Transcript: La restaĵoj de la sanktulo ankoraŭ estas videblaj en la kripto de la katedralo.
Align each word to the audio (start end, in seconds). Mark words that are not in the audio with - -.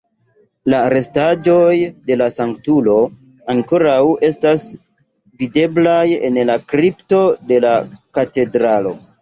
La 0.73 0.77
restaĵoj 0.93 1.73
de 2.11 2.17
la 2.21 2.29
sanktulo 2.37 2.95
ankoraŭ 3.55 3.99
estas 4.29 4.65
videblaj 5.43 6.03
en 6.31 6.41
la 6.53 6.57
kripto 6.73 7.21
de 7.53 7.65
la 7.69 7.77
katedralo. 8.21 9.01